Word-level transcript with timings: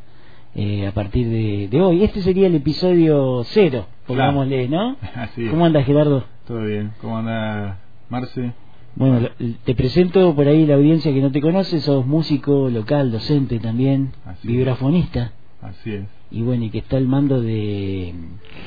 eh, 0.54 0.86
a 0.86 0.92
partir 0.92 1.30
de, 1.30 1.82
hoy. 1.82 2.04
Este 2.04 2.22
sería 2.22 2.46
el 2.46 2.54
episodio 2.54 3.44
cero, 3.46 3.88
pongámosle, 4.06 4.68
¿no? 4.68 4.98
Así 5.16 5.48
¿Cómo 5.48 5.66
anda 5.66 5.82
Gerardo? 5.82 6.26
Todo 6.46 6.64
bien. 6.64 6.92
¿Cómo 7.02 7.18
anda 7.18 7.80
Marce? 8.10 8.54
Bueno, 8.96 9.30
te 9.64 9.74
presento 9.74 10.36
por 10.36 10.48
ahí 10.48 10.68
la 10.68 10.76
audiencia 10.76 11.12
que 11.12 11.22
no 11.22 11.32
te 11.32 11.42
conoce, 11.42 11.82
sos 11.82 12.06
músico 12.06 12.70
local, 12.70 13.12
docente 13.12 13.58
también, 13.58 14.12
vibrafonista. 14.44 15.32
Así 15.64 15.94
es. 15.94 16.06
Y 16.30 16.42
bueno, 16.42 16.66
y 16.66 16.70
que 16.70 16.80
está 16.80 16.98
al 16.98 17.08
mando 17.08 17.42
de 17.42 18.14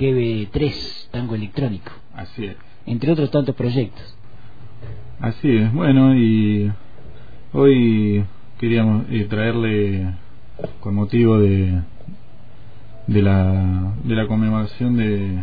GB3, 0.01 1.11
Tango 1.11 1.35
Electrónico. 1.35 1.93
Así 2.15 2.47
es. 2.47 2.57
Entre 2.87 3.13
otros 3.13 3.31
tantos 3.31 3.55
proyectos. 3.55 4.17
Así 5.21 5.49
es. 5.49 5.73
Bueno, 5.75 6.15
y 6.17 6.73
hoy 7.53 8.25
queríamos 8.59 9.05
eh, 9.11 9.27
traerle, 9.29 10.15
con 10.81 10.95
motivo 10.95 11.39
de, 11.39 11.83
de, 13.07 13.23
la, 13.23 13.93
de 14.03 14.15
la 14.15 14.27
conmemoración 14.27 14.97
de, 14.97 15.43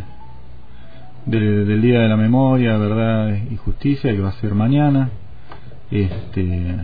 del 1.26 1.82
Día 1.82 2.00
de 2.00 2.08
la 2.08 2.16
Memoria, 2.16 2.76
Verdad 2.78 3.36
y 3.50 3.56
Justicia, 3.56 4.12
que 4.12 4.20
va 4.20 4.30
a 4.30 4.40
ser 4.40 4.54
mañana. 4.54 5.10
Este, 5.90 6.76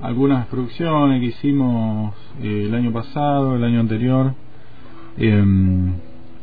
algunas 0.00 0.46
producciones 0.46 1.20
que 1.20 1.26
hicimos 1.26 2.14
eh, 2.42 2.64
el 2.66 2.74
año 2.74 2.92
pasado, 2.92 3.56
el 3.56 3.64
año 3.64 3.80
anterior, 3.80 4.34
em, 5.16 5.94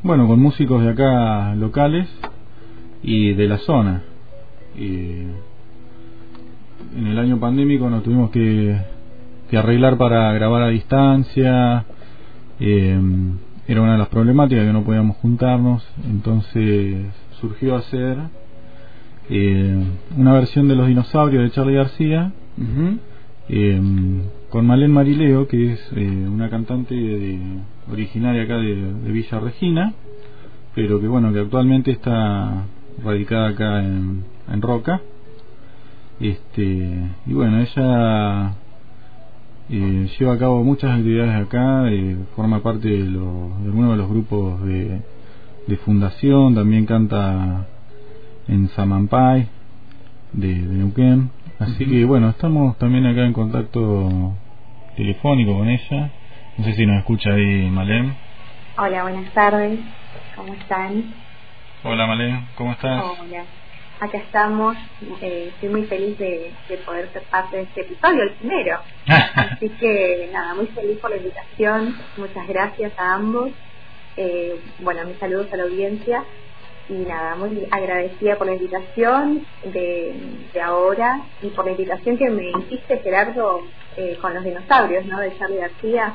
bueno, 0.04 0.28
con 0.28 0.40
músicos 0.40 0.84
de 0.84 0.90
acá 0.90 1.56
locales 1.56 2.08
y 3.04 3.34
de 3.34 3.48
la 3.48 3.58
zona. 3.60 4.04
en 4.78 5.36
el 7.08 7.20
año 7.20 7.40
pandémico 7.40 7.90
nos 7.90 8.04
tuvimos 8.04 8.32
que, 8.32 8.80
que 9.50 9.58
arreglar 9.58 9.98
para 9.98 10.32
grabar 10.34 10.64
a 10.64 10.68
distancia. 10.70 11.86
Em, 12.60 13.38
era 13.68 13.82
una 13.82 13.94
de 13.94 13.98
las 13.98 14.08
problemáticas 14.08 14.66
que 14.66 14.74
no 14.74 14.84
podíamos 14.84 15.18
juntarnos, 15.18 15.86
entonces 16.06 17.06
surgió 17.42 17.76
hacer 17.76 18.18
eh, 19.30 19.84
una 20.16 20.34
versión 20.34 20.70
de 20.70 20.76
Los 20.76 20.88
Dinosaurios 20.88 21.44
de 21.44 21.52
Charlie 21.52 21.76
García. 21.76 22.32
Eh, 23.50 23.80
con 24.50 24.66
Malén 24.66 24.92
Marileo, 24.92 25.48
que 25.48 25.74
es 25.74 25.80
eh, 25.96 26.28
una 26.28 26.50
cantante 26.50 26.94
originaria 27.90 28.44
acá 28.44 28.58
de, 28.58 28.76
Villa 29.12 29.40
Regina, 29.40 29.94
pero 30.76 31.00
que 31.00 31.08
bueno, 31.08 31.32
que 31.32 31.40
actualmente 31.40 31.92
está 31.92 32.66
radicada 33.04 33.50
acá 33.50 33.84
en, 33.84 34.26
Roca. 34.62 35.02
Este, 36.20 37.12
y 37.26 37.34
bueno, 37.34 37.60
ella 37.62 38.54
eh, 39.70 40.10
lleva 40.20 40.34
a 40.34 40.38
cabo 40.38 40.64
muchas 40.64 40.92
actividades 40.98 41.46
acá, 41.46 41.84
forma 42.36 42.62
parte 42.62 42.90
de, 42.90 43.04
de 43.04 43.18
uno 43.18 43.92
de 43.92 43.98
los 43.98 44.10
grupos 44.10 44.62
de, 44.66 45.02
de 45.68 45.78
fundación, 45.78 46.56
también 46.56 46.86
canta 46.86 47.66
en 48.48 48.68
Samampay 48.70 49.48
de, 50.34 50.48
de 50.48 50.74
Neuquén 50.78 51.37
Así 51.60 51.88
que 51.88 52.06
bueno, 52.06 52.30
estamos 52.30 52.78
también 52.78 53.08
acá 53.08 53.26
en 53.26 53.34
contacto 53.34 54.34
telefónico 54.96 55.58
con 55.58 55.68
ella. 55.68 56.12
No 56.56 56.64
sé 56.64 56.74
si 56.74 56.86
nos 56.86 57.00
escucha 57.00 57.32
ahí 57.32 57.68
Malén. 57.72 58.16
Hola, 58.78 59.02
buenas 59.02 59.34
tardes. 59.34 59.80
¿Cómo 60.36 60.54
están? 60.54 61.16
Hola 61.84 62.06
Malén, 62.06 62.48
¿cómo 62.56 62.74
estás? 62.74 63.04
Hola. 63.04 63.44
Acá 64.00 64.20
estamos. 64.20 64.78
Eh, 65.20 65.50
estoy 65.52 65.70
muy 65.70 65.84
feliz 65.86 66.16
de, 66.20 66.54
poder 66.86 67.12
ser 67.12 67.24
parte 67.24 67.58
de 67.58 67.64
este 67.64 67.82
episodio, 67.82 68.22
el 68.22 68.34
primero. 68.34 68.80
Así 69.08 69.70
que 69.80 70.30
nada, 70.32 70.54
muy 70.54 70.68
feliz 70.68 71.00
por 71.00 71.10
la 71.10 71.18
invitación. 71.18 71.96
Muchas 72.18 72.48
gracias 72.48 72.94
a 73.00 73.16
ambos. 73.16 73.50
Eh, 74.16 74.60
bueno, 74.80 75.06
mis 75.06 75.18
saludos 75.18 75.52
a 75.52 75.58
la 75.58 75.64
audiencia 75.64 76.24
y 76.90 76.94
nada, 76.94 77.36
muy 77.36 77.68
agradecida 77.70 78.38
por 78.38 78.48
la 78.48 78.54
invitación 78.54 79.46
de, 79.64 80.16
ahora 80.64 81.22
y 81.42 81.48
por 81.50 81.66
la 81.66 81.72
invitación 81.72 82.18
que 82.18 82.30
me 82.30 82.50
hiciste, 82.50 83.00
Gerardo, 83.00 83.64
eh, 83.98 84.18
con 84.22 84.34
los 84.34 84.44
dinosaurios, 84.44 85.06
¿no? 85.06 85.20
De 85.20 85.38
Charlie 85.38 85.58
García. 85.58 86.14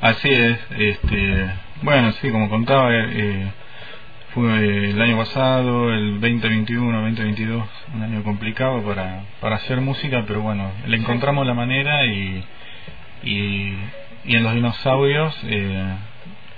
Así 0.00 0.28
es, 0.28 0.58
este, 0.76 1.50
bueno, 1.82 2.12
sí, 2.12 2.30
como 2.30 2.50
contaba, 2.50 2.90
eh, 2.92 3.52
fue 4.34 4.90
el 4.90 5.00
año 5.00 5.16
pasado, 5.18 5.92
el 5.92 6.20
2021, 6.20 7.02
2022, 7.02 7.68
un 7.94 8.02
año 8.02 8.24
complicado 8.24 8.82
para, 8.82 9.24
para 9.40 9.56
hacer 9.56 9.80
música, 9.80 10.24
pero 10.26 10.40
bueno, 10.42 10.70
le 10.86 10.96
encontramos 10.96 11.46
la 11.46 11.54
manera 11.54 12.04
y, 12.06 12.44
y, 13.22 13.76
y 14.24 14.36
en 14.36 14.42
los 14.42 14.54
dinosaurios 14.54 15.38
eh, 15.44 15.96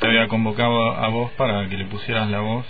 te 0.04 0.10
había 0.10 0.28
convocado 0.28 0.92
a 0.92 1.08
vos 1.08 1.30
para 1.32 1.66
que 1.68 1.76
le 1.76 1.86
pusieras 1.86 2.28
la 2.28 2.40
voz. 2.40 2.66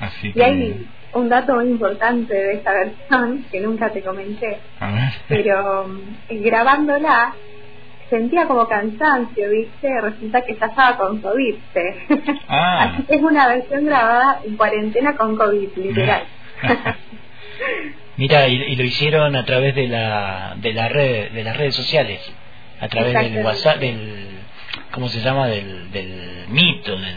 Así 0.00 0.32
y 0.34 0.42
hay 0.42 0.86
un 1.14 1.28
dato 1.28 1.54
muy 1.54 1.68
importante 1.68 2.34
de 2.34 2.54
esta 2.54 2.72
versión 2.72 3.44
que 3.50 3.60
nunca 3.60 3.90
te 3.90 4.02
comenté. 4.02 4.58
Pero 5.28 5.88
mm, 5.88 6.42
grabándola 6.42 7.34
sentía 8.10 8.46
como 8.46 8.68
cansancio, 8.68 9.50
¿viste? 9.50 9.88
Resulta 10.00 10.42
que 10.42 10.56
ya 10.56 10.66
estaba 10.66 10.96
con 10.98 11.22
COVID. 11.22 11.54
Ah. 12.48 12.98
es 13.08 13.22
una 13.22 13.48
versión 13.48 13.86
grabada 13.86 14.40
en 14.44 14.56
cuarentena 14.56 15.16
con 15.16 15.36
COVID, 15.36 15.68
literal. 15.76 16.24
Mira, 18.16 18.46
y, 18.46 18.76
lo 18.76 18.84
hicieron 18.84 19.34
a 19.36 19.44
través 19.44 19.74
de 19.74 19.88
la 19.88 20.54
de 20.56 20.72
la 20.72 20.88
red 20.88 21.32
de 21.32 21.44
las 21.44 21.56
redes 21.56 21.74
sociales, 21.74 22.20
a 22.78 22.88
través 22.88 23.14
del 23.14 23.44
WhatsApp, 23.44 23.78
del 23.78 24.33
¿cómo 24.94 25.08
se 25.08 25.20
llama? 25.20 25.48
Del, 25.48 25.90
del 25.90 26.46
mito, 26.48 26.96
del, 26.96 27.16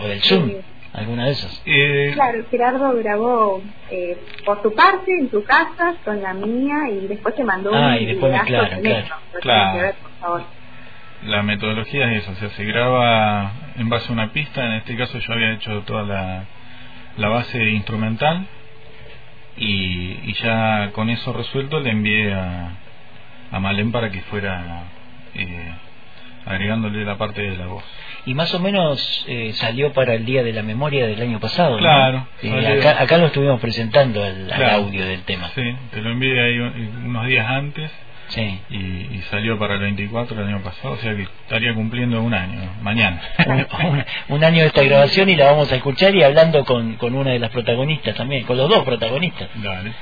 o 0.00 0.06
del 0.06 0.22
Zoom, 0.22 0.52
alguna 0.92 1.26
de 1.26 1.32
esas. 1.32 1.62
Eh, 1.66 2.12
claro, 2.14 2.44
Gerardo 2.50 2.94
grabó 2.94 3.62
eh, 3.90 4.16
por 4.44 4.62
tu 4.62 4.74
parte 4.74 5.12
en 5.18 5.28
tu 5.28 5.42
casa 5.44 5.96
con 6.04 6.22
la 6.22 6.32
mía 6.34 6.88
y 6.90 7.08
después 7.08 7.34
te 7.34 7.44
mandó 7.44 7.74
ah, 7.74 7.96
un 7.96 8.02
y 8.02 8.06
después 8.06 8.32
me, 8.32 8.40
claro, 8.42 8.76
claro. 9.40 9.94
La 11.24 11.42
metodología 11.42 12.12
es 12.12 12.22
eso, 12.22 12.30
o 12.30 12.34
sea, 12.36 12.50
se 12.50 12.64
graba 12.64 13.50
en 13.76 13.88
base 13.88 14.08
a 14.08 14.12
una 14.12 14.32
pista, 14.32 14.64
en 14.64 14.72
este 14.74 14.96
caso 14.96 15.18
yo 15.18 15.32
había 15.32 15.54
hecho 15.54 15.82
toda 15.82 16.04
la, 16.04 16.44
la 17.16 17.28
base 17.28 17.60
instrumental 17.70 18.46
y, 19.56 20.30
y 20.30 20.32
ya 20.34 20.92
con 20.92 21.10
eso 21.10 21.32
resuelto 21.32 21.80
le 21.80 21.90
envié 21.90 22.32
a, 22.32 22.70
a 23.50 23.58
Malén 23.58 23.90
para 23.90 24.10
que 24.12 24.20
fuera 24.22 24.84
eh, 25.34 25.72
agregándole 26.48 27.04
la 27.04 27.16
parte 27.18 27.42
de 27.42 27.56
la 27.56 27.66
voz. 27.66 27.84
Y 28.26 28.34
más 28.34 28.52
o 28.54 28.60
menos 28.60 29.24
eh, 29.28 29.52
salió 29.54 29.92
para 29.92 30.14
el 30.14 30.24
Día 30.24 30.42
de 30.42 30.52
la 30.52 30.62
Memoria 30.62 31.06
del 31.06 31.20
año 31.20 31.40
pasado. 31.40 31.78
Claro. 31.78 32.26
Eh, 32.42 32.78
acá, 32.78 33.02
acá, 33.02 33.18
lo 33.18 33.26
estuvimos 33.26 33.60
presentando 33.60 34.24
el, 34.24 34.52
audio 34.52 35.06
del 35.06 35.22
tema. 35.22 35.48
Sí, 35.54 35.62
te 35.92 36.02
lo 36.02 36.10
envié 36.10 36.40
ahí 36.40 36.58
unos 36.58 37.26
días 37.26 37.46
antes 37.48 37.90
Sí. 38.28 38.60
Y, 38.70 39.18
salió 39.30 39.58
para 39.58 39.74
el 39.74 39.80
24 39.80 40.40
el 40.40 40.48
año 40.48 40.62
pasado, 40.62 40.94
o 40.94 40.96
sea 40.96 41.14
que 41.14 41.22
estaría 41.22 41.74
cumpliendo 41.74 42.22
un 42.22 42.32
año, 42.32 42.72
mañana. 42.80 43.20
un, 44.28 44.44
año 44.44 44.60
de 44.60 44.66
esta 44.68 44.82
grabación 44.82 45.28
y 45.28 45.36
la 45.36 45.46
vamos 45.46 45.70
a 45.70 45.76
escuchar 45.76 46.14
y 46.14 46.22
hablando 46.22 46.64
con, 46.64 46.94
con 46.94 47.14
una 47.14 47.32
de 47.32 47.38
las 47.38 47.50
protagonistas 47.50 48.14
también, 48.14 48.44
con 48.44 48.56
los 48.56 48.68
dos 48.68 48.84
protagonistas. 48.84 49.48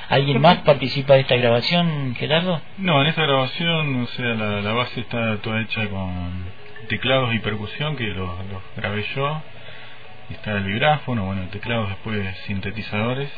¿Alguien 0.09 0.41
más 0.41 0.59
participa 0.59 1.15
de 1.15 1.21
esta 1.21 1.37
grabación, 1.37 2.15
Gerardo? 2.17 2.61
No, 2.79 3.01
en 3.01 3.09
esta 3.09 3.23
grabación, 3.23 4.03
o 4.03 4.07
sea, 4.09 4.35
la, 4.35 4.73
base 4.73 5.01
está 5.01 5.39
toda 5.39 5.63
hecha 5.63 5.89
con 5.89 6.45
teclados 6.89 7.35
y 7.35 7.39
percusión 7.41 7.97
que 7.97 8.05
los, 8.05 8.31
grabé 8.77 9.05
yo. 9.15 9.43
Está 10.31 10.53
el 10.53 10.65
vibráfono, 10.65 11.25
bueno, 11.25 11.43
teclados 11.51 11.89
después 11.89 12.37
sintetizadores 12.47 13.31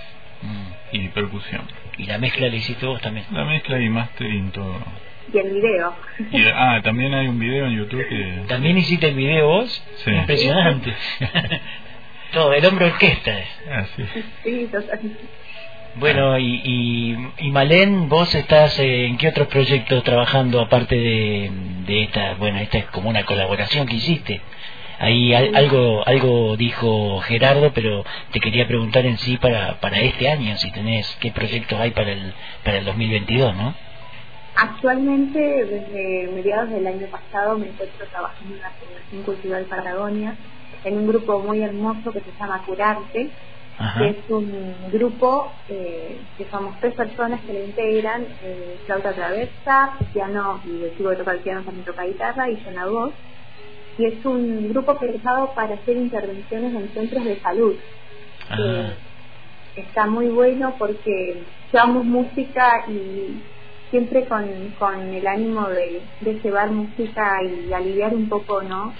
mm. 0.42 0.66
y 0.92 1.08
percusión. 1.08 1.62
Y 1.98 2.04
la 2.06 2.18
mezcla 2.18 2.48
la 2.48 2.56
hiciste 2.56 2.86
vos 2.86 3.00
también. 3.00 3.26
La 3.32 3.44
mezcla 3.44 3.80
y 3.80 3.88
mastering 3.88 4.50
todo. 4.52 4.78
Y 5.32 5.38
el 5.38 5.52
video. 5.52 5.94
ah, 6.54 6.80
también 6.82 7.12
hay 7.12 7.28
un 7.28 7.38
video 7.38 7.66
en 7.66 7.76
YouTube 7.76 8.06
que... 8.08 8.44
¿También 8.48 8.78
hiciste 8.78 9.08
el 9.08 9.14
video 9.14 9.46
vos? 9.46 9.84
Sí. 10.04 10.10
Impresionante. 10.10 10.94
todo, 12.32 12.52
el 12.54 12.64
hombre 12.64 12.86
orquesta 12.86 13.38
es. 13.38 13.48
Ah, 13.70 13.84
sí. 13.94 14.04
Sí, 14.44 14.68
Bueno, 15.96 16.38
y, 16.38 16.62
y, 16.64 17.46
y 17.46 17.50
Malén, 17.50 18.08
vos 18.08 18.34
estás 18.34 18.78
en 18.78 19.18
qué 19.18 19.28
otros 19.28 19.48
proyectos 19.48 20.02
trabajando 20.02 20.60
aparte 20.60 20.96
de, 20.96 21.50
de 21.84 22.02
esta, 22.04 22.34
bueno, 22.34 22.58
esta 22.60 22.78
es 22.78 22.86
como 22.86 23.10
una 23.10 23.24
colaboración 23.24 23.86
que 23.86 23.96
hiciste. 23.96 24.40
Ahí 25.00 25.32
algo 25.32 26.02
algo 26.06 26.56
dijo 26.56 27.20
Gerardo, 27.20 27.72
pero 27.72 28.04
te 28.32 28.40
quería 28.40 28.66
preguntar 28.66 29.06
en 29.06 29.16
sí 29.18 29.36
para, 29.36 29.78
para 29.80 30.00
este 30.00 30.28
año, 30.28 30.56
si 30.56 30.72
tenés 30.72 31.16
qué 31.20 31.30
proyectos 31.30 31.78
hay 31.78 31.92
para 31.92 32.12
el, 32.12 32.34
para 32.64 32.78
el 32.78 32.84
2022, 32.84 33.54
¿no? 33.54 33.74
Actualmente, 34.56 35.38
desde 35.38 36.32
mediados 36.34 36.70
del 36.70 36.84
año 36.84 37.06
pasado, 37.06 37.56
me 37.56 37.68
encuentro 37.68 38.04
trabajando 38.06 38.56
en 38.56 38.60
la 38.60 38.70
Fundación 38.70 39.22
Cultural 39.22 39.64
Patagonia, 39.66 40.34
en 40.82 40.98
un 40.98 41.06
grupo 41.06 41.38
muy 41.38 41.62
hermoso 41.62 42.10
que 42.12 42.20
se 42.20 42.32
llama 42.36 42.64
Curarte, 42.66 43.30
que 43.96 44.08
es 44.08 44.16
un 44.28 44.74
grupo 44.90 45.52
eh, 45.68 46.18
que 46.36 46.44
somos 46.50 46.74
tres 46.80 46.94
personas 46.94 47.40
que 47.42 47.52
le 47.52 47.66
integran, 47.66 48.26
eh, 48.42 48.76
flauta 48.84 49.12
traversa, 49.12 49.92
piano, 50.12 50.60
y 50.66 50.82
el 50.82 50.96
chico 50.96 51.10
que 51.10 51.16
toca 51.16 51.32
el 51.32 51.40
piano 51.40 51.62
también 51.62 51.84
toca 51.84 52.02
guitarra, 52.02 52.50
y 52.50 52.56
yo 52.56 52.70
la 52.72 52.86
voz. 52.86 53.12
Y 53.98 54.06
es 54.06 54.24
un 54.24 54.68
grupo 54.68 54.96
pensado 54.96 55.52
para 55.54 55.74
hacer 55.74 55.96
intervenciones 55.96 56.74
en 56.74 56.88
centros 56.90 57.24
de 57.24 57.40
salud. 57.40 57.74
Eh, 58.58 58.92
está 59.76 60.06
muy 60.06 60.28
bueno 60.28 60.74
porque 60.78 61.42
llevamos 61.72 62.04
música 62.04 62.84
y 62.88 63.40
siempre 63.90 64.24
con, 64.26 64.46
con 64.78 65.00
el 65.00 65.26
ánimo 65.26 65.68
de, 65.68 66.00
de 66.20 66.34
llevar 66.40 66.70
música 66.70 67.42
y 67.42 67.72
aliviar 67.72 68.14
un 68.14 68.28
poco, 68.28 68.62
¿no? 68.62 68.92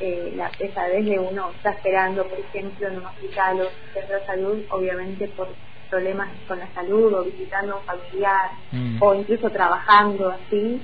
eh, 0.00 0.32
la 0.36 0.50
pesadez 0.50 1.04
de 1.04 1.18
uno 1.18 1.50
está 1.56 1.70
esperando, 1.70 2.26
por 2.26 2.38
ejemplo, 2.38 2.88
en 2.88 2.98
un 2.98 3.06
hospital 3.06 3.60
o 3.60 3.94
centro 3.94 4.18
de 4.18 4.26
salud, 4.26 4.64
obviamente 4.70 5.28
por 5.28 5.48
problemas 5.88 6.28
con 6.48 6.58
la 6.58 6.68
salud 6.74 7.12
o 7.14 7.24
visitando 7.24 7.74
a 7.74 7.76
un 7.76 7.84
familiar 7.84 8.50
mm. 8.72 9.02
o 9.02 9.14
incluso 9.14 9.50
trabajando 9.50 10.30
así. 10.30 10.80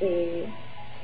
Eh, 0.00 0.46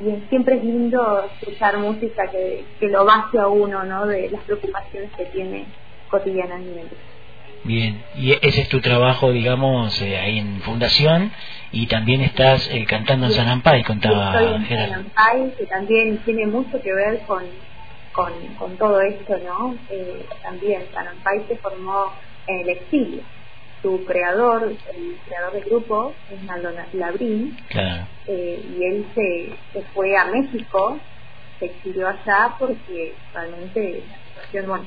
y 0.00 0.28
siempre 0.28 0.56
es 0.56 0.64
lindo 0.64 1.24
escuchar 1.40 1.78
música 1.78 2.28
que, 2.30 2.64
que 2.80 2.88
lo 2.88 3.04
base 3.04 3.38
a 3.38 3.48
uno 3.48 3.84
¿no? 3.84 4.06
de 4.06 4.30
las 4.30 4.42
preocupaciones 4.42 5.10
que 5.16 5.26
tiene 5.26 5.66
cotidianamente. 6.10 6.96
Bien, 7.64 8.02
y 8.16 8.32
ese 8.32 8.62
es 8.62 8.68
tu 8.68 8.80
trabajo, 8.80 9.30
digamos, 9.30 10.00
eh, 10.02 10.18
ahí 10.18 10.38
en 10.38 10.60
Fundación, 10.62 11.30
y 11.70 11.86
también 11.86 12.20
estás 12.20 12.68
eh, 12.72 12.84
cantando 12.86 13.26
en 13.26 13.32
San 13.32 13.48
Ampay, 13.48 13.84
contaba 13.84 14.34
Estoy 14.34 14.54
en 14.54 14.68
San 14.68 14.92
Ampay, 14.94 15.54
que 15.56 15.66
también 15.66 16.18
tiene 16.24 16.46
mucho 16.46 16.82
que 16.82 16.92
ver 16.92 17.20
con, 17.20 17.44
con, 18.12 18.32
con 18.58 18.76
todo 18.76 19.00
esto, 19.00 19.38
¿no? 19.38 19.76
Eh, 19.90 20.26
también 20.42 20.82
San 20.92 21.06
Ampay 21.06 21.44
se 21.46 21.56
formó 21.58 22.12
en 22.48 22.60
el 22.62 22.68
exilio. 22.70 23.22
Su 23.82 24.04
creador, 24.04 24.76
el 24.94 25.16
creador 25.26 25.52
del 25.54 25.64
grupo, 25.64 26.14
es 26.30 26.40
Maldonado 26.44 26.88
Labrín, 26.92 27.56
claro. 27.68 28.06
y 28.28 28.84
él 28.84 29.04
se, 29.14 29.52
se 29.72 29.82
fue 29.88 30.16
a 30.16 30.26
México, 30.26 31.00
se 31.58 31.66
exilió 31.66 32.08
allá 32.08 32.54
porque 32.58 33.14
realmente 33.34 34.04
la 34.08 34.16
situación, 34.34 34.66
bueno, 34.68 34.86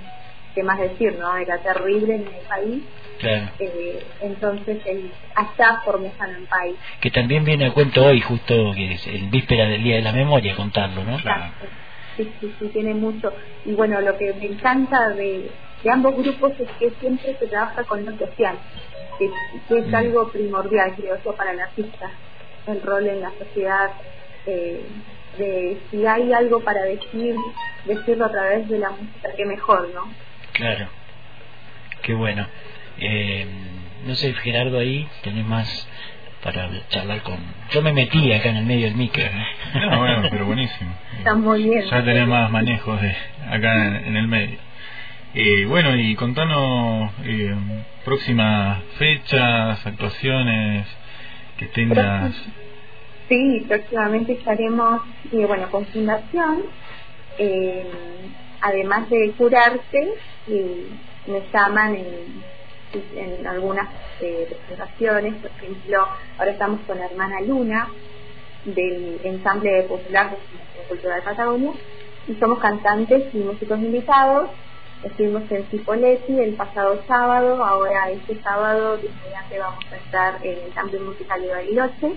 qué 0.55 0.63
más 0.63 0.79
decir, 0.79 1.13
¿no? 1.19 1.35
Era 1.35 1.57
terrible 1.59 2.15
en 2.15 2.21
el 2.21 2.47
país. 2.47 2.83
Claro. 3.19 3.47
Eh, 3.59 4.03
entonces, 4.21 4.79
el, 4.85 5.11
allá 5.35 5.81
formó 5.83 6.11
San 6.17 6.45
País. 6.49 6.75
Que 6.99 7.11
también 7.11 7.43
viene 7.43 7.67
a 7.67 7.73
cuento 7.73 8.05
hoy, 8.05 8.21
justo 8.21 8.73
que 8.73 8.93
es 8.93 9.07
el 9.07 9.29
víspera 9.29 9.65
del 9.67 9.83
Día 9.83 9.95
de 9.97 10.01
la 10.01 10.11
Memoria, 10.11 10.55
contarlo, 10.55 11.03
¿no? 11.03 11.17
Claro. 11.17 11.53
Sí, 12.17 12.29
sí, 12.39 12.53
sí, 12.59 12.69
tiene 12.69 12.93
mucho. 12.93 13.33
Y 13.65 13.73
bueno, 13.73 13.99
lo 14.01 14.17
que 14.17 14.33
me 14.33 14.45
encanta 14.45 15.09
de, 15.15 15.51
de 15.85 15.91
ambos 15.91 16.17
grupos 16.17 16.51
es 16.59 16.69
que 16.79 16.89
siempre 16.99 17.37
se 17.37 17.47
trabaja 17.47 17.83
con 17.83 18.03
lo 18.03 18.11
social, 18.17 18.57
que, 19.19 19.25
es 19.77 19.87
mm. 19.87 19.95
algo 19.95 20.27
primordial, 20.29 20.93
creo 20.95 21.17
yo, 21.23 21.35
para 21.35 21.51
el 21.51 21.59
artista, 21.59 22.09
el 22.67 22.81
rol 22.81 23.07
en 23.07 23.21
la 23.21 23.31
sociedad. 23.39 23.91
Eh, 24.47 24.83
de 25.37 25.77
si 25.91 26.05
hay 26.05 26.31
algo 26.33 26.61
para 26.61 26.83
decir, 26.83 27.35
decirlo 27.85 28.25
a 28.25 28.31
través 28.31 28.69
de 28.69 28.79
la 28.79 28.89
música, 28.91 29.33
que 29.35 29.45
mejor, 29.45 29.89
¿no? 29.93 30.11
Claro, 30.53 30.87
qué 32.01 32.13
bueno. 32.13 32.47
Eh, 32.99 33.45
no 34.05 34.15
sé, 34.15 34.33
Gerardo, 34.33 34.79
ahí 34.79 35.07
tenés 35.23 35.45
más 35.45 35.87
para 36.43 36.69
charlar 36.89 37.21
con... 37.23 37.37
Yo 37.71 37.81
me 37.81 37.91
metí 37.91 38.31
acá 38.31 38.49
en 38.49 38.57
el 38.57 38.65
medio 38.65 38.85
del 38.85 38.95
micro. 38.95 39.23
No, 39.73 39.99
bueno, 39.99 40.27
pero 40.29 40.45
buenísimo. 40.45 40.91
Está 41.17 41.33
muy 41.33 41.63
bien. 41.63 41.83
Ya 41.89 42.03
tenés 42.03 42.27
más 42.27 42.51
manejos 42.51 43.01
de 43.01 43.15
acá 43.49 43.99
en, 44.05 44.15
el 44.15 44.27
medio. 44.27 44.57
Eh, 45.37 45.65
bueno, 45.65 45.93
y 45.97 46.15
contanos 46.15 47.11
eh, 47.25 47.53
próximas 48.05 48.81
fechas, 48.97 49.85
actuaciones 49.85 50.87
que 51.57 51.65
tengas. 51.65 52.33
Sí, 53.27 53.65
próximamente 53.67 54.31
estaremos, 54.31 55.01
eh, 55.33 55.45
bueno, 55.45 55.69
con 55.69 55.85
Fundación. 55.87 56.63
Eh, 57.37 57.85
además 58.61 59.09
de 59.09 59.33
curarte, 59.37 60.13
me 60.47 61.41
llaman 61.53 61.97
en, 61.97 63.45
algunas 63.45 63.89
eh, 64.21 64.47
presentaciones, 64.47 65.33
por 65.41 65.51
ejemplo, 65.51 66.07
ahora 66.37 66.51
estamos 66.51 66.79
con 66.87 66.97
la 66.97 67.07
hermana 67.07 67.41
Luna 67.41 67.89
del 68.63 69.19
ensamble 69.21 69.83
popular 69.83 70.31
de 70.31 70.37
la 70.81 70.87
cultura 70.87 71.15
de 71.17 71.21
Patagonia 71.23 71.71
y 72.25 72.35
somos 72.35 72.59
cantantes 72.59 73.33
y 73.33 73.37
músicos 73.39 73.79
invitados. 73.79 74.51
Estuvimos 75.05 75.43
en 75.51 75.63
Cipoletti 75.67 76.39
el 76.39 76.55
pasado 76.55 76.99
sábado, 77.07 77.63
ahora 77.63 78.09
este 78.09 78.41
sábado 78.41 78.97
vamos 79.59 79.85
a 79.91 79.95
estar 79.97 80.43
en 80.43 80.57
el 80.57 80.59
ensamble 80.65 80.99
musical 80.99 81.41
de 81.41 81.47
Bariloche 81.47 82.13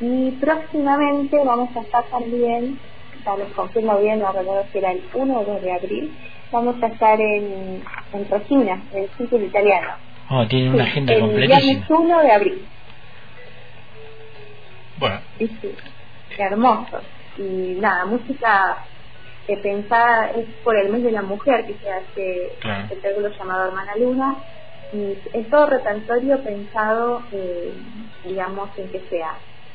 y 0.00 0.30
próximamente 0.32 1.36
vamos 1.44 1.76
a 1.76 1.80
estar 1.80 2.04
también 2.06 2.78
ya 3.24 3.36
les 3.36 3.52
confirmo 3.52 3.98
bien, 3.98 4.20
no 4.20 4.32
recuerdo 4.32 4.64
si 4.72 4.78
era 4.78 4.92
el 4.92 5.02
1 5.12 5.38
o 5.38 5.44
2 5.44 5.62
de 5.62 5.72
abril, 5.72 6.12
vamos 6.50 6.82
a 6.82 6.86
estar 6.86 7.20
en, 7.20 7.82
en 8.12 8.30
Rosina, 8.30 8.82
en 8.92 9.04
el 9.04 9.10
sitio 9.10 9.38
italiano. 9.38 9.90
Oh, 10.30 10.46
tiene 10.48 10.70
una 10.70 10.84
agenda 10.84 11.18
completísima. 11.20 11.58
El 11.58 11.64
viernes 11.64 11.90
1 11.90 12.22
de 12.22 12.32
abril. 12.32 12.66
Bueno. 14.98 15.20
Sí, 15.38 15.50
sí, 15.60 15.74
qué 16.34 16.42
hermoso. 16.42 17.00
Y 17.38 17.76
nada, 17.78 18.06
música 18.06 18.78
que 19.46 19.56
pensada 19.56 20.30
es 20.30 20.46
por 20.62 20.76
el 20.76 20.90
mes 20.90 21.02
de 21.02 21.12
la 21.12 21.22
mujer 21.22 21.66
que 21.66 21.74
se 21.74 21.90
hace 21.90 22.52
claro. 22.60 22.78
el 22.78 22.84
espectáculo 22.84 23.28
llamado 23.28 23.66
Hermana 23.66 23.96
Luna 23.96 24.36
y 24.92 25.16
es 25.32 25.50
todo 25.50 25.66
repertorio 25.66 26.42
pensado, 26.44 27.22
eh, 27.32 27.72
digamos, 28.24 28.68
en 28.78 28.90
que 28.90 29.00
sea 29.08 29.34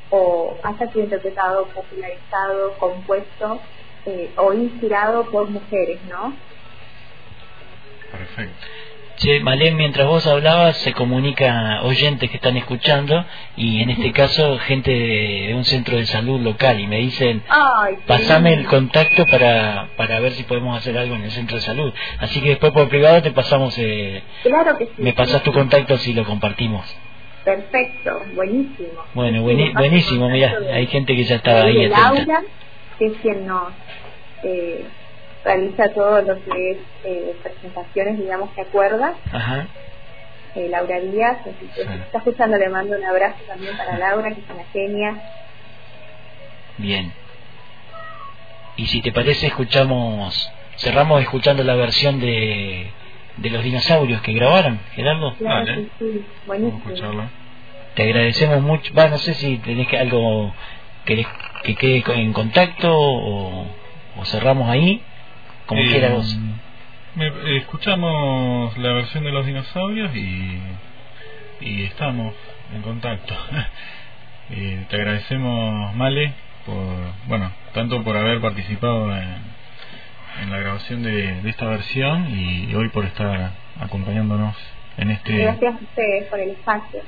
o 0.09 0.55
haya 0.63 0.87
sido 0.91 1.03
interpretado, 1.03 1.65
popularizado, 1.67 2.77
compuesto 2.79 3.59
eh, 4.05 4.31
o 4.37 4.53
inspirado 4.53 5.29
por 5.29 5.49
mujeres, 5.49 5.99
¿no? 6.09 6.33
Perfecto. 8.11 8.65
Che, 9.17 9.39
Malén, 9.39 9.75
mientras 9.75 10.05
vos 10.07 10.27
hablabas, 10.27 10.77
se 10.77 10.93
comunica 10.93 11.81
oyentes 11.81 12.29
que 12.29 12.35
están 12.35 12.55
escuchando 12.55 13.25
y 13.55 13.81
en 13.81 13.89
este 13.89 14.11
caso 14.11 14.59
gente 14.59 14.91
de, 14.91 15.55
un 15.55 15.63
centro 15.63 15.97
de 15.97 16.05
salud 16.05 16.39
local 16.39 16.79
y 16.79 16.85
me 16.85 16.97
dicen, 16.97 17.41
pasame 18.05 18.53
el 18.53 18.67
contacto 18.67 19.25
para, 19.25 19.89
para 19.97 20.19
ver 20.19 20.33
si 20.33 20.43
podemos 20.43 20.77
hacer 20.77 20.95
algo 20.99 21.15
en 21.15 21.23
el 21.23 21.31
centro 21.31 21.55
de 21.55 21.63
salud. 21.63 21.91
Así 22.19 22.41
que 22.41 22.49
después 22.49 22.71
por 22.73 22.89
privado 22.89 23.23
te 23.23 23.31
pasamos, 23.31 23.75
eh, 23.79 24.21
claro 24.43 24.77
que 24.77 24.85
sí, 24.85 24.91
me 24.97 25.13
pasas 25.13 25.41
tu 25.41 25.51
contacto 25.51 25.97
si 25.97 26.13
lo 26.13 26.23
compartimos. 26.23 26.85
Perfecto, 27.43 28.23
buenísimo. 28.35 29.01
Bueno, 29.15 29.41
buenísimo, 29.41 30.29
mira, 30.29 30.59
hay 30.71 30.85
gente 30.85 31.15
que 31.15 31.23
ya 31.23 31.37
está 31.37 31.63
ahí. 31.63 31.87
Laura, 31.87 32.43
que 32.99 33.07
es 33.07 33.13
quien 33.23 33.47
nos 33.47 33.69
eh, 34.43 34.85
realiza 35.47 35.89
todo 35.89 36.21
lo 36.21 36.35
que 36.43 36.71
es 36.71 36.77
eh, 37.03 37.35
presentaciones, 37.41 38.19
digamos, 38.19 38.51
que 38.51 38.61
acuerdas. 38.61 39.15
Ajá. 39.31 39.67
Eh, 40.55 40.69
Laura 40.69 40.99
Díaz, 40.99 41.37
así 41.41 41.67
que 41.75 41.81
está 41.81 42.17
escuchando, 42.19 42.57
le 42.57 42.69
mando 42.69 42.97
un 42.97 43.03
abrazo 43.03 43.37
también 43.47 43.75
para 43.77 43.97
Laura, 43.97 44.29
que 44.33 44.41
es 44.41 44.49
una 44.49 44.63
genia. 44.73 45.21
Bien. 46.77 47.13
Y 48.75 48.85
si 48.87 49.01
te 49.01 49.11
parece, 49.11 49.47
escuchamos, 49.47 50.51
cerramos 50.77 51.21
escuchando 51.21 51.63
la 51.63 51.75
versión 51.75 52.19
de 52.19 52.91
de 53.37 53.49
los 53.49 53.63
dinosaurios 53.63 54.21
que 54.21 54.33
grabaron, 54.33 54.79
Gerardo. 54.93 55.33
Claro, 55.35 55.73
sí, 55.99 56.25
buenísimo. 56.45 57.29
Te 57.95 58.03
agradecemos 58.03 58.61
mucho. 58.61 58.93
Va, 58.93 59.07
no 59.07 59.17
sé 59.17 59.33
si 59.35 59.57
tenés 59.57 59.87
que 59.87 59.97
algo 59.97 60.53
que, 61.05 61.25
que 61.63 61.75
quede 61.75 62.03
en 62.15 62.33
contacto 62.33 62.89
o, 62.91 63.65
cerramos 64.25 64.69
ahí, 64.69 65.01
como 65.67 65.81
eh, 65.81 65.87
quieras 65.87 66.13
vos. 66.13 66.39
Eh, 67.19 67.57
escuchamos 67.57 68.75
la 68.77 68.93
versión 68.93 69.23
de 69.23 69.31
los 69.31 69.45
dinosaurios 69.45 70.15
y, 70.15 70.59
y 71.61 71.83
estamos 71.83 72.33
en 72.73 72.81
contacto. 72.81 73.35
eh, 74.49 74.85
te 74.89 74.95
agradecemos, 74.95 75.95
Male, 75.95 76.33
por, 76.65 76.97
bueno, 77.27 77.51
tanto 77.73 78.03
por 78.03 78.17
haber 78.17 78.41
participado 78.41 79.15
en 79.15 79.57
en 80.41 80.51
la 80.51 80.59
grabación 80.59 81.03
de, 81.03 81.49
esta 81.49 81.65
versión 81.65 82.27
y 82.29 82.73
hoy 82.75 82.89
por 82.89 83.05
estar 83.05 83.51
acompañándonos 83.79 84.55
en 84.97 85.11
este. 85.11 85.37
Gracias 85.37 85.73
a 85.73 85.77
ustedes 85.77 86.25
por 86.25 86.39
el 86.39 86.51
espacio. 86.51 87.01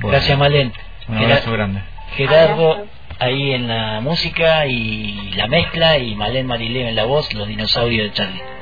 Gracias, 0.00 0.38
Malén. 0.38 0.72
Un 1.08 1.18
abrazo 1.18 1.52
grande. 1.52 1.82
Gerardo 2.16 2.86
ahí 3.18 3.52
en 3.52 3.68
la 3.68 4.00
música 4.00 4.66
y 4.66 5.32
la 5.34 5.46
mezcla 5.46 5.98
y 5.98 6.14
Malén 6.14 6.46
Marileo 6.46 6.88
en 6.88 6.96
la 6.96 7.04
voz, 7.04 7.32
los 7.34 7.48
dinosaurios 7.48 8.08
de 8.08 8.12
Charlie. 8.12 8.57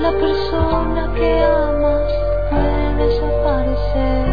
La 0.00 0.10
persona 0.10 1.12
que 1.14 1.44
amas 1.44 2.12
puede 2.50 2.94
desaparecer. 3.04 4.26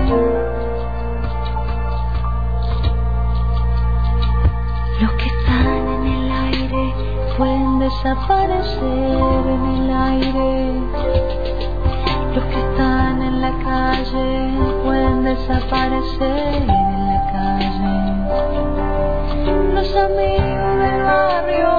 Los 5.02 5.12
que 5.12 5.28
están 5.30 5.88
en 5.96 6.06
el 6.08 6.32
aire 6.32 6.94
pueden 7.38 7.80
desaparecer 7.80 9.44
en 9.56 9.64
el 9.76 9.92
aire. 9.92 10.74
Los 12.34 12.46
que 12.46 12.60
están 12.60 13.22
en 13.22 13.42
la 13.42 13.52
calle 13.64 14.52
pueden 14.84 15.24
desaparecer 15.24 16.89
amigos 19.96 20.80
del 20.80 21.04
barrio 21.04 21.79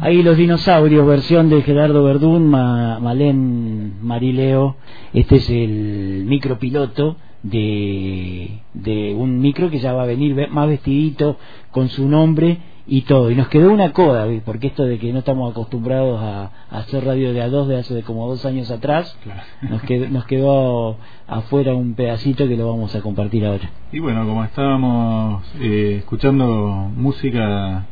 Ahí 0.00 0.22
los 0.22 0.36
dinosaurios, 0.36 1.06
versión 1.06 1.48
de 1.48 1.62
Gerardo 1.62 2.04
Verdún, 2.04 2.48
Ma- 2.48 2.98
Malén 3.00 3.94
Marileo. 4.02 4.76
Este 5.12 5.36
es 5.36 5.48
el 5.50 6.24
micropiloto 6.26 7.16
de, 7.42 8.58
de 8.74 9.14
un 9.14 9.40
micro 9.40 9.70
que 9.70 9.78
ya 9.78 9.92
va 9.92 10.02
a 10.02 10.06
venir 10.06 10.34
ve- 10.34 10.48
más 10.48 10.68
vestidito 10.68 11.36
con 11.70 11.88
su 11.88 12.08
nombre 12.08 12.58
y 12.86 13.02
todo. 13.02 13.30
Y 13.30 13.34
nos 13.34 13.48
quedó 13.48 13.72
una 13.72 13.92
coda, 13.92 14.26
porque 14.44 14.68
esto 14.68 14.84
de 14.84 14.98
que 14.98 15.12
no 15.12 15.20
estamos 15.20 15.50
acostumbrados 15.50 16.20
a, 16.22 16.50
a 16.70 16.78
hacer 16.78 17.04
radio 17.04 17.32
de 17.32 17.42
a 17.42 17.48
dos 17.48 17.66
de 17.68 17.76
hace 17.78 17.94
de 17.94 18.02
como 18.02 18.28
dos 18.28 18.44
años 18.46 18.70
atrás, 18.70 19.16
Claro. 19.24 19.40
nos 19.62 19.82
quedó, 19.82 20.08
nos 20.08 20.24
quedó 20.26 20.96
afuera 21.26 21.74
un 21.74 21.94
pedacito 21.94 22.46
que 22.46 22.56
lo 22.56 22.68
vamos 22.68 22.94
a 22.94 23.00
compartir 23.00 23.44
ahora. 23.46 23.70
Y 23.92 23.98
bueno, 23.98 24.26
como 24.26 24.44
estábamos 24.44 25.42
eh, 25.60 25.96
escuchando 25.98 26.90
música, 26.96 27.86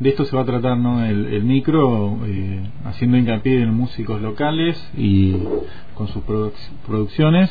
de 0.00 0.08
esto 0.08 0.24
se 0.24 0.34
va 0.34 0.42
a 0.42 0.46
tratar 0.46 0.78
¿no? 0.78 1.04
el, 1.04 1.26
el 1.26 1.44
micro, 1.44 2.18
eh, 2.26 2.60
haciendo 2.86 3.18
hincapié 3.18 3.62
en 3.62 3.74
músicos 3.74 4.20
locales 4.20 4.76
y 4.96 5.36
con 5.94 6.08
sus 6.08 6.24
produc- 6.24 6.54
producciones. 6.86 7.50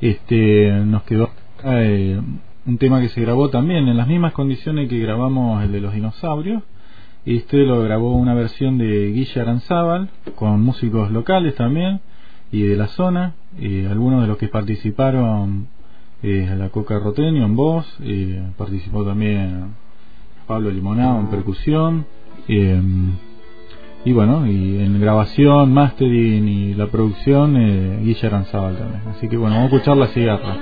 Este, 0.00 0.70
nos 0.84 1.04
quedó 1.04 1.30
eh, 1.64 2.20
un 2.66 2.78
tema 2.78 3.00
que 3.00 3.08
se 3.08 3.20
grabó 3.20 3.48
también 3.50 3.88
en 3.88 3.96
las 3.96 4.08
mismas 4.08 4.32
condiciones 4.32 4.88
que 4.88 4.98
grabamos 4.98 5.62
el 5.62 5.72
de 5.72 5.80
los 5.80 5.94
dinosaurios. 5.94 6.62
Este 7.24 7.58
lo 7.58 7.82
grabó 7.82 8.14
una 8.16 8.34
versión 8.34 8.76
de 8.78 9.12
Guilla 9.12 9.42
Aranzábal 9.42 10.08
con 10.34 10.60
músicos 10.62 11.10
locales 11.10 11.54
también 11.54 12.00
y 12.50 12.62
de 12.62 12.76
la 12.76 12.88
zona. 12.88 13.34
eh, 13.60 13.86
algunos 13.90 14.22
de 14.22 14.26
los 14.28 14.36
que 14.36 14.48
participaron 14.48 15.68
eh, 16.22 16.52
la 16.58 16.70
Coca 16.70 16.98
Rotenio 16.98 17.44
en 17.44 17.54
voz, 17.54 17.86
participó 18.56 19.04
también 19.04 19.74
Pablo 20.48 20.70
Limonado 20.70 21.20
en 21.20 21.26
percusión, 21.28 22.06
eh, 22.48 22.80
y 24.04 24.12
bueno, 24.12 24.46
y 24.46 24.78
en 24.78 24.98
grabación, 24.98 25.74
mastering 25.74 26.48
y 26.48 26.74
la 26.74 26.86
producción, 26.86 27.56
eh, 27.56 28.16
Aranzábal 28.22 28.78
también. 28.78 29.02
Así 29.10 29.28
que 29.28 29.36
bueno, 29.36 29.56
vamos 29.56 29.72
a 29.72 29.76
escuchar 29.76 29.96
la 29.98 30.06
cigarra. 30.08 30.56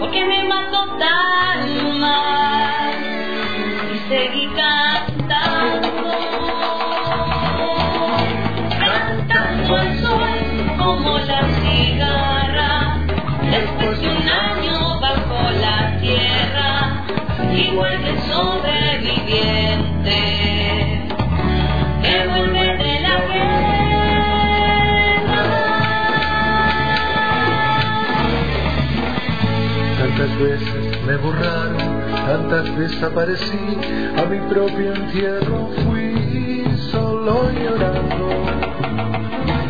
Porque 0.00 0.24
me 0.26 0.46
mató 0.46 0.84
tierra, 17.54 17.72
igual 17.72 18.02
que 18.02 18.10
el 18.10 18.18
sobreviviente 18.20 20.18
que 22.02 22.26
vuelve 22.28 22.76
de 22.76 23.00
la 23.00 23.16
guerra. 23.32 23.54
Tantas 29.98 30.32
veces 30.38 31.02
me 31.06 31.16
borraron, 31.16 31.78
tantas 32.26 32.78
desaparecí, 32.78 33.78
a 34.16 34.24
mi 34.26 34.40
propio 34.48 34.94
entierro 34.94 35.70
fui 35.84 36.64
solo 36.90 37.50
llorando. 37.52 38.28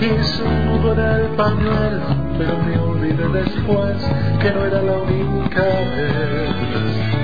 Hice 0.00 0.42
un 0.42 0.66
nudo 0.66 0.92
en 0.92 0.98
el 1.00 1.26
pañuelo, 1.36 2.02
pero 2.36 2.58
me 2.58 2.78
olvidé 2.78 3.26
después 3.28 3.96
que 4.40 4.50
no 4.50 4.66
era 4.66 4.82
la 4.82 4.98
única 4.98 5.62
vez. 5.62 7.23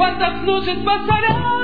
cuántas 0.00 0.42
luces 0.44 0.78
pasarán. 0.82 1.59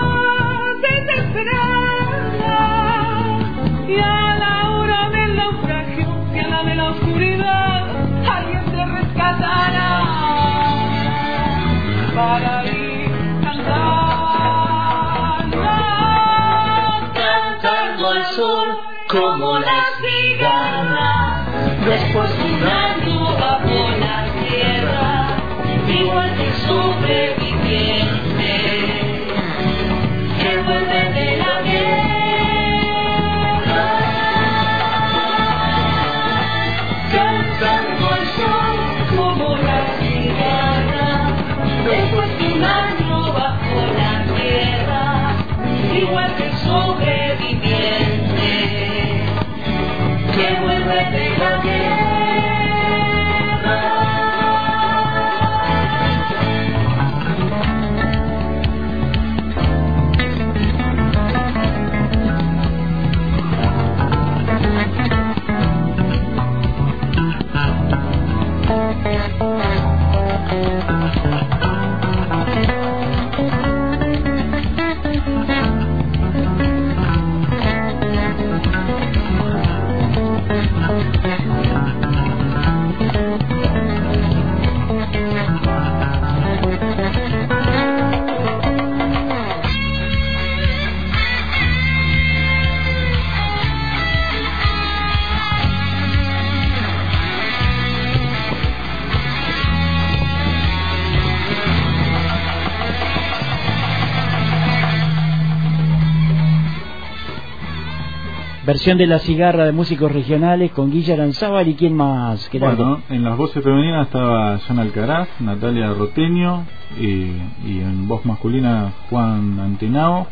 Versión 108.66 108.98
de 108.98 109.06
La 109.06 109.20
Cigarra 109.20 109.64
de 109.64 109.70
músicos 109.70 110.10
regionales 110.10 110.72
con 110.72 110.90
Guilla 110.90 111.14
Aranzábal 111.14 111.68
y 111.68 111.74
quién 111.74 111.94
más. 111.94 112.50
Bueno, 112.58 113.00
en 113.08 113.22
las 113.22 113.36
voces 113.36 113.62
femeninas 113.62 114.06
estaba 114.06 114.58
Jan 114.58 114.80
Alcaraz, 114.80 115.28
Natalia 115.38 115.94
Roteño 115.94 116.64
y, 117.00 117.30
y 117.64 117.80
en 117.80 118.08
voz 118.08 118.26
masculina 118.26 118.92
Juan 119.08 119.60
Antenao 119.60 120.26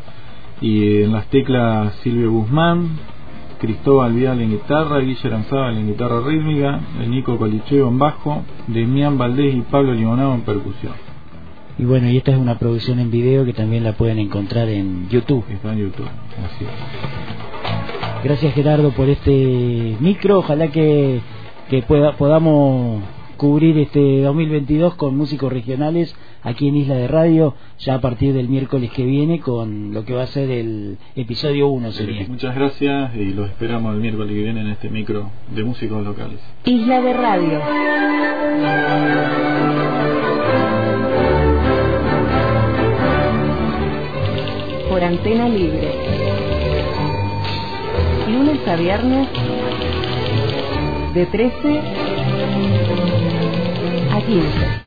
y 0.60 1.02
en 1.02 1.12
las 1.12 1.26
teclas 1.26 1.94
Silvio 2.02 2.32
Guzmán, 2.32 2.98
Cristóbal 3.60 4.14
Vial 4.14 4.40
en 4.40 4.50
guitarra, 4.50 4.98
Guilla 4.98 5.20
Aranzábal 5.26 5.78
en 5.78 5.86
guitarra 5.86 6.20
rítmica, 6.26 6.80
Nico 7.06 7.38
Colicheo 7.38 7.86
en 7.86 8.00
bajo, 8.00 8.42
Demián 8.66 9.16
Valdés 9.16 9.54
y 9.54 9.60
Pablo 9.60 9.94
Limonado 9.94 10.34
en 10.34 10.40
percusión. 10.40 10.94
Y 11.78 11.84
bueno, 11.84 12.10
y 12.10 12.16
esta 12.16 12.32
es 12.32 12.38
una 12.38 12.58
producción 12.58 12.98
en 12.98 13.12
video 13.12 13.44
que 13.44 13.52
también 13.52 13.84
la 13.84 13.92
pueden 13.92 14.18
encontrar 14.18 14.68
en 14.68 15.08
YouTube. 15.08 15.44
Está 15.50 15.72
en 15.72 15.78
YouTube, 15.78 16.08
así 16.44 16.64
es. 16.64 17.63
Gracias 18.24 18.54
Gerardo 18.54 18.90
por 18.92 19.10
este 19.10 19.98
micro, 20.00 20.38
ojalá 20.38 20.68
que, 20.68 21.20
que 21.68 21.82
pueda, 21.82 22.16
podamos 22.16 23.02
cubrir 23.36 23.76
este 23.76 24.22
2022 24.22 24.94
con 24.94 25.14
músicos 25.14 25.52
regionales 25.52 26.16
aquí 26.42 26.68
en 26.68 26.76
Isla 26.76 26.94
de 26.94 27.06
Radio, 27.06 27.54
ya 27.80 27.96
a 27.96 28.00
partir 28.00 28.32
del 28.32 28.48
miércoles 28.48 28.90
que 28.92 29.04
viene 29.04 29.40
con 29.40 29.92
lo 29.92 30.06
que 30.06 30.14
va 30.14 30.22
a 30.22 30.26
ser 30.28 30.50
el 30.50 30.96
episodio 31.14 31.68
1 31.68 31.92
sería. 31.92 32.26
Muchas 32.26 32.54
gracias 32.54 33.14
y 33.14 33.34
los 33.34 33.50
esperamos 33.50 33.94
el 33.94 34.00
miércoles 34.00 34.32
que 34.32 34.42
viene 34.42 34.62
en 34.62 34.68
este 34.68 34.88
micro 34.88 35.30
de 35.54 35.62
músicos 35.62 36.02
locales. 36.02 36.40
Isla 36.64 37.02
de 37.02 37.12
Radio. 37.12 37.60
Por 44.88 45.04
antena 45.04 45.46
libre. 45.46 46.23
Lunes 48.34 48.66
a 48.66 48.74
viernes 48.74 49.28
de 51.14 51.26
13 51.26 51.80
a 54.10 54.20
15. 54.26 54.82